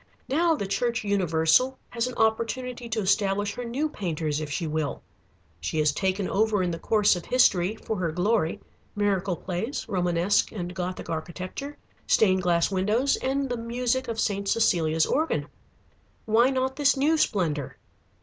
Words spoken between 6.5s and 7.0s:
in the